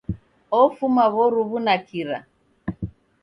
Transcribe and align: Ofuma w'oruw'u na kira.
Ofuma 0.61 1.05
w'oruw'u 1.15 1.57
na 1.65 1.75
kira. 1.87 2.17